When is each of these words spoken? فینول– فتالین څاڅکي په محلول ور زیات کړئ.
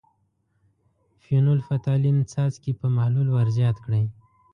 فینول– 1.23 1.59
فتالین 1.67 2.17
څاڅکي 2.31 2.71
په 2.79 2.87
محلول 2.95 3.27
ور 3.31 3.47
زیات 3.57 3.77
کړئ. 3.85 4.05